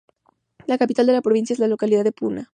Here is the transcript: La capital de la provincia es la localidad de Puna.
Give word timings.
La 0.65 0.79
capital 0.79 1.05
de 1.05 1.13
la 1.13 1.21
provincia 1.21 1.53
es 1.53 1.59
la 1.59 1.67
localidad 1.67 2.03
de 2.03 2.11
Puna. 2.11 2.49